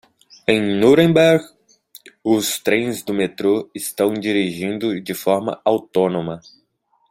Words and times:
Em 0.47 0.59
Nuremberg, 0.79 1.43
os 2.23 2.57
trens 2.57 3.03
do 3.03 3.13
metrô 3.13 3.69
estão 3.75 4.15
dirigindo 4.15 4.99
de 4.99 5.13
forma 5.13 5.61
autônoma. 5.63 6.39